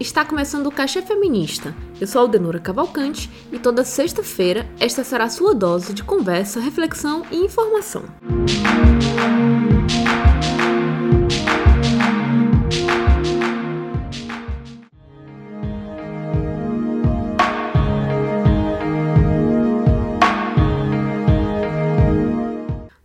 [0.00, 1.76] Está começando o Cachê Feminista.
[2.00, 7.22] Eu sou Aldenora Cavalcante e toda sexta-feira esta será a sua dose de conversa, reflexão
[7.30, 8.04] e informação.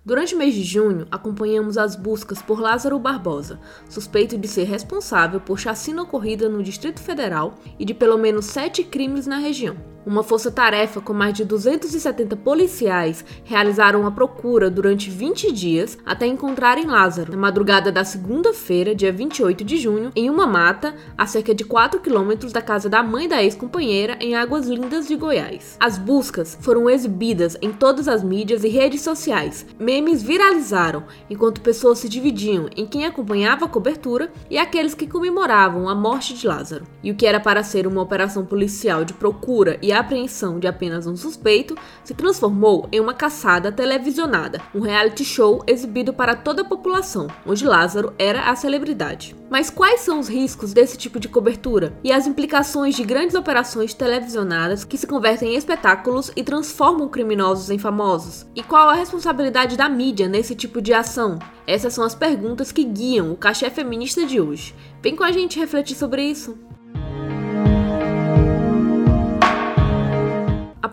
[0.06, 3.60] Durante o mês de junho, acompanhamos as buscas por Lázaro Barbosa,
[3.90, 8.84] suspeito de ser responsável por chacina ocorrida no Distrito Federal e de pelo menos sete
[8.84, 9.95] crimes na região.
[10.06, 16.86] Uma força-tarefa com mais de 270 policiais realizaram a procura durante 20 dias até encontrarem
[16.86, 21.66] Lázaro, na madrugada da segunda-feira, dia 28 de junho, em uma mata a cerca de
[21.66, 25.76] 4 quilômetros da casa da mãe da ex-companheira em Águas Lindas de Goiás.
[25.80, 29.66] As buscas foram exibidas em todas as mídias e redes sociais.
[29.80, 35.90] Memes viralizaram, enquanto pessoas se dividiam em quem acompanhava a cobertura e aqueles que comemoravam
[35.90, 36.86] a morte de Lázaro.
[37.02, 40.68] E o que era para ser uma operação policial de procura e a apreensão de
[40.68, 46.62] apenas um suspeito se transformou em uma caçada televisionada, um reality show exibido para toda
[46.62, 49.36] a população, onde Lázaro era a celebridade.
[49.50, 53.94] Mas quais são os riscos desse tipo de cobertura e as implicações de grandes operações
[53.94, 58.46] televisionadas que se convertem em espetáculos e transformam criminosos em famosos?
[58.56, 61.40] E qual a responsabilidade da mídia nesse tipo de ação?
[61.68, 64.76] Essas são as perguntas que guiam o cachê feminista de hoje.
[65.02, 66.58] Vem com a gente refletir sobre isso.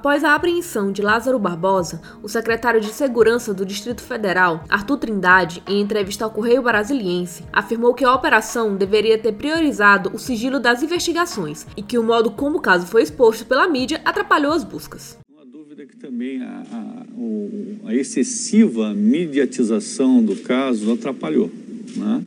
[0.02, 5.62] Após a apreensão de Lázaro Barbosa, o secretário de Segurança do Distrito Federal, Arthur Trindade,
[5.64, 10.82] em entrevista ao Correio Brasiliense, afirmou que a operação deveria ter priorizado o sigilo das
[10.82, 15.16] investigações e que o modo como o caso foi exposto pela mídia atrapalhou as buscas.
[15.32, 21.48] Não há dúvida que também a, a, a excessiva mediatização do caso atrapalhou.
[21.96, 22.24] Né?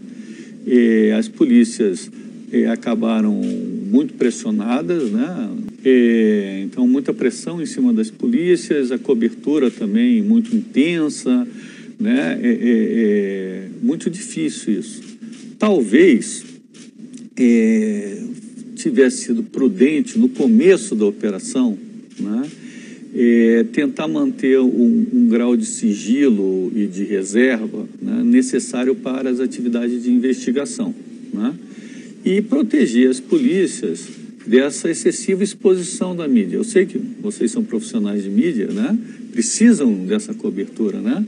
[1.19, 2.09] As polícias
[2.53, 5.64] eh, acabaram muito pressionadas, né?
[5.87, 11.47] É, então, muita pressão em cima das polícias, a cobertura também muito intensa,
[11.99, 12.39] né?
[12.41, 15.03] É, é, é muito difícil isso.
[15.59, 16.43] Talvez
[17.37, 18.17] é,
[18.75, 21.77] tivesse sido prudente no começo da operação,
[22.19, 22.49] né?
[23.17, 28.21] É, tentar manter um, um, grau de sigilo e de reserva né?
[28.25, 30.93] necessário para as atividades de investigação.
[31.33, 31.53] Né?
[32.25, 36.57] E proteger as polícias dessa excessiva exposição da mídia.
[36.57, 38.97] Eu sei que vocês são profissionais de mídia, né?
[39.31, 41.25] Precisam dessa cobertura, né?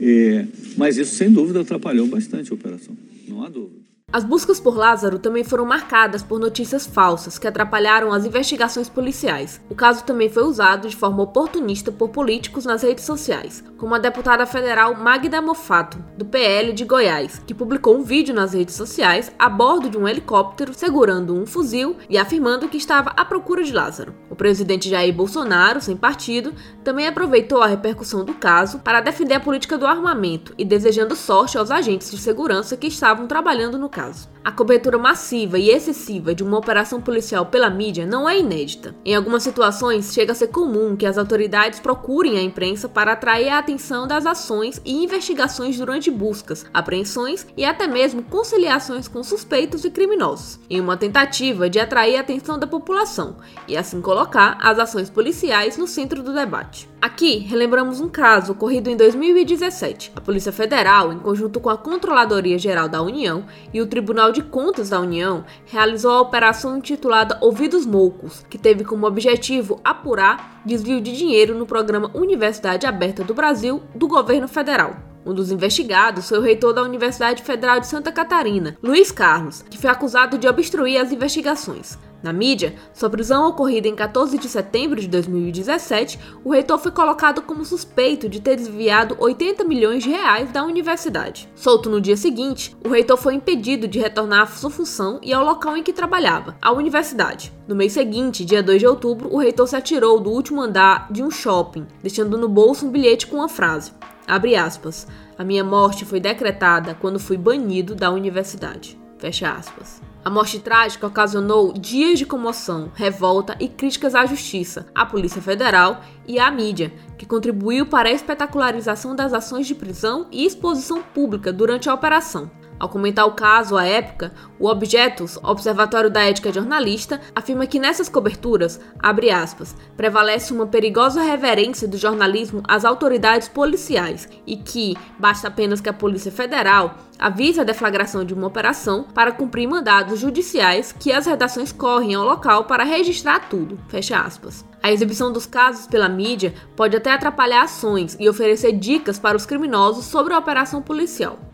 [0.00, 2.96] É, mas isso, sem dúvida, atrapalhou bastante a operação.
[3.28, 3.89] Não há dúvida.
[4.12, 9.60] As buscas por Lázaro também foram marcadas por notícias falsas que atrapalharam as investigações policiais.
[9.70, 13.98] O caso também foi usado de forma oportunista por políticos nas redes sociais, como a
[13.98, 19.30] deputada federal Magda Mofato, do PL de Goiás, que publicou um vídeo nas redes sociais
[19.38, 23.72] a bordo de um helicóptero segurando um fuzil e afirmando que estava à procura de
[23.72, 24.12] Lázaro.
[24.28, 29.40] O presidente Jair Bolsonaro, sem partido, também aproveitou a repercussão do caso para defender a
[29.40, 33.99] política do armamento e desejando sorte aos agentes de segurança que estavam trabalhando no caso
[34.00, 34.30] caso.
[34.42, 38.94] A cobertura massiva e excessiva de uma operação policial pela mídia não é inédita.
[39.04, 43.50] Em algumas situações, chega a ser comum que as autoridades procurem a imprensa para atrair
[43.50, 49.84] a atenção das ações e investigações durante buscas, apreensões e até mesmo conciliações com suspeitos
[49.84, 53.36] e criminosos, em uma tentativa de atrair a atenção da população
[53.68, 56.88] e assim colocar as ações policiais no centro do debate.
[57.00, 60.12] Aqui, relembramos um caso ocorrido em 2017.
[60.14, 64.42] A Polícia Federal, em conjunto com a Controladoria Geral da União e o Tribunal de
[64.42, 71.00] Contas da União, realizou a operação intitulada Ouvidos Moucos, que teve como objetivo apurar desvio
[71.00, 74.94] de dinheiro no programa Universidade Aberta do Brasil do governo federal.
[75.24, 79.78] Um dos investigados foi o reitor da Universidade Federal de Santa Catarina, Luiz Carlos, que
[79.78, 81.98] foi acusado de obstruir as investigações.
[82.22, 87.40] Na mídia, sua prisão ocorrida em 14 de setembro de 2017, o reitor foi colocado
[87.42, 91.48] como suspeito de ter desviado 80 milhões de reais da universidade.
[91.54, 95.44] Solto no dia seguinte, o reitor foi impedido de retornar à sua função e ao
[95.44, 97.52] local em que trabalhava, a universidade.
[97.66, 101.22] No mês seguinte, dia 2 de outubro, o reitor se atirou do último andar de
[101.22, 103.92] um shopping, deixando no bolso um bilhete com a frase:
[104.26, 105.06] Abre aspas.
[105.38, 108.99] A minha morte foi decretada quando fui banido da universidade.
[109.20, 110.00] Fecha aspas.
[110.24, 116.00] A morte trágica ocasionou dias de comoção, revolta e críticas à justiça, à Polícia Federal
[116.26, 121.52] e à mídia, que contribuiu para a espetacularização das ações de prisão e exposição pública
[121.52, 122.50] durante a operação.
[122.80, 128.08] Ao comentar o caso à época, o Objetos, Observatório da Ética Jornalista, afirma que nessas
[128.08, 135.48] coberturas, abre aspas, prevalece uma perigosa reverência do jornalismo às autoridades policiais e que basta
[135.48, 140.90] apenas que a Polícia Federal avise a deflagração de uma operação para cumprir mandados judiciais
[140.90, 143.78] que as redações correm ao local para registrar tudo.
[143.88, 144.64] Fecha aspas.
[144.82, 149.44] A exibição dos casos pela mídia pode até atrapalhar ações e oferecer dicas para os
[149.44, 151.49] criminosos sobre a operação policial.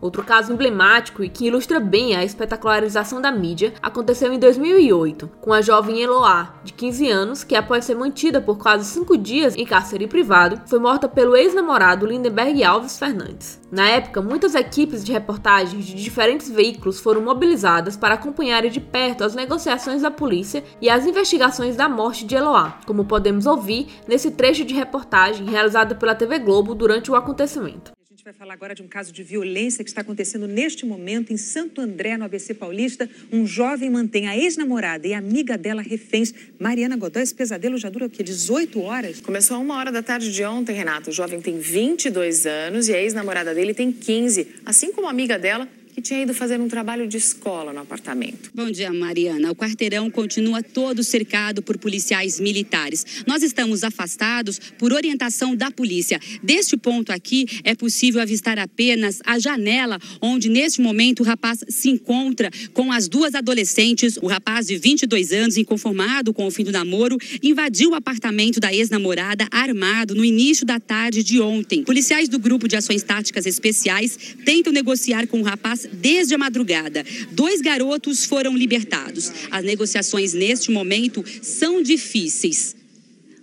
[0.00, 5.52] Outro caso emblemático e que ilustra bem a espetacularização da mídia aconteceu em 2008, com
[5.52, 9.66] a jovem Eloá, de 15 anos, que após ser mantida por quase cinco dias em
[9.66, 13.60] cárcere privado, foi morta pelo ex-namorado Lindenberg Alves Fernandes.
[13.70, 19.22] Na época, muitas equipes de reportagens de diferentes veículos foram mobilizadas para acompanharem de perto
[19.22, 24.30] as negociações da polícia e as investigações da morte de Eloá, como podemos ouvir nesse
[24.30, 28.82] trecho de reportagem realizada pela TV Globo durante o acontecimento gente vai falar agora de
[28.82, 33.08] um caso de violência que está acontecendo neste momento em Santo André, no ABC Paulista.
[33.32, 36.34] Um jovem mantém a ex-namorada e amiga dela reféns.
[36.58, 38.22] Mariana Godoy, esse pesadelo já dura o quê?
[38.22, 39.22] 18 horas?
[39.22, 41.08] Começou a uma hora da tarde de ontem, Renato.
[41.08, 44.56] O jovem tem 22 anos e a ex-namorada dele tem 15.
[44.66, 45.66] Assim como a amiga dela,
[46.00, 48.50] que tinha ido fazer um trabalho de escola no apartamento.
[48.54, 49.50] Bom dia, Mariana.
[49.50, 53.04] O quarteirão continua todo cercado por policiais militares.
[53.26, 56.18] Nós estamos afastados por orientação da polícia.
[56.42, 61.90] Deste ponto aqui, é possível avistar apenas a janela onde, neste momento, o rapaz se
[61.90, 64.16] encontra com as duas adolescentes.
[64.16, 68.72] O rapaz de 22 anos, inconformado com o fim do namoro, invadiu o apartamento da
[68.72, 71.84] ex-namorada armado no início da tarde de ontem.
[71.84, 77.04] Policiais do Grupo de Ações Táticas Especiais tentam negociar com o rapaz desde a madrugada.
[77.32, 79.30] Dois garotos foram libertados.
[79.50, 82.76] As negociações neste momento são difíceis.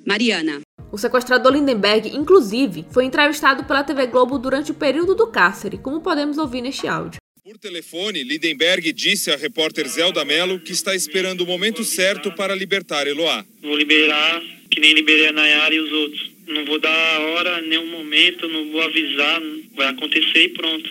[0.06, 0.62] Mariana.
[0.92, 6.00] O sequestrador Lindenberg, inclusive, foi entrevistado pela TV Globo durante o período do cárcere, como
[6.00, 7.20] podemos ouvir neste áudio.
[7.44, 12.56] Por telefone, Lindenberg disse à repórter Zelda Mello que está esperando o momento certo para
[12.56, 13.46] libertar Eloá.
[13.62, 16.32] Vou liberar, que nem liberei a Nayara e os outros.
[16.48, 19.42] Não vou dar hora, nenhum momento, não vou avisar,
[19.76, 20.90] vai acontecer e pronto.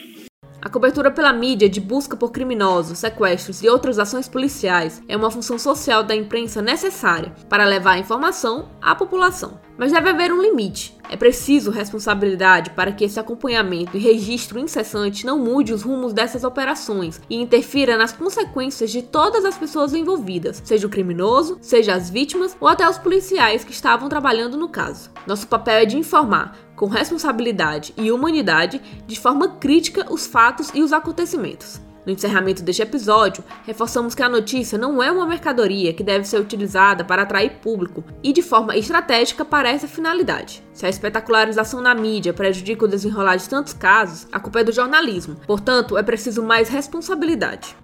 [0.67, 5.31] A cobertura pela mídia de busca por criminosos, sequestros e outras ações policiais é uma
[5.31, 9.61] função social da imprensa necessária para levar a informação à população.
[9.79, 10.96] Mas deve haver um limite.
[11.09, 16.43] É preciso responsabilidade para que esse acompanhamento e registro incessante não mude os rumos dessas
[16.43, 22.11] operações e interfira nas consequências de todas as pessoas envolvidas, seja o criminoso, seja as
[22.11, 25.11] vítimas ou até os policiais que estavam trabalhando no caso.
[25.27, 30.83] Nosso papel é de informar, com responsabilidade e humanidade, de forma crítica os fatos e
[30.83, 31.86] os acontecimentos.
[32.07, 36.41] No encerramento deste episódio, reforçamos que a notícia não é uma mercadoria que deve ser
[36.41, 40.63] utilizada para atrair público e de forma estratégica para essa finalidade.
[40.73, 44.73] Se a espetacularização na mídia prejudica o desenrolar de tantos casos, a culpa é do
[44.73, 45.37] jornalismo.
[45.47, 47.77] Portanto, é preciso mais responsabilidade.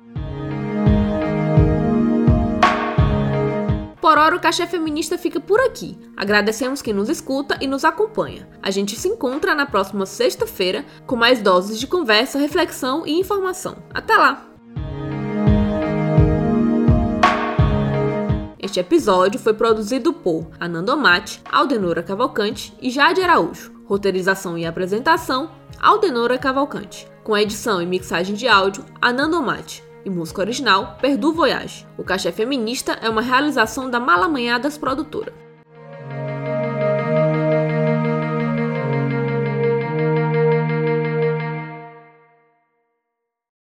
[4.23, 5.99] Hora, o Cachê Feminista fica por aqui.
[6.17, 8.49] Agradecemos quem nos escuta e nos acompanha.
[8.63, 13.77] A gente se encontra na próxima sexta-feira com mais doses de conversa, reflexão e informação.
[13.93, 14.49] Até lá!
[18.59, 23.73] Este episódio foi produzido por Ananda Mate, Aldenora Cavalcante e Jade Araújo.
[23.85, 27.07] Roteirização e apresentação, Aldenora Cavalcante.
[27.23, 31.87] Com edição e mixagem de áudio, Ananda Mate e música original Perdu Voyage.
[31.97, 35.33] O Cachê Feminista é uma realização da Malamanhadas Produtora.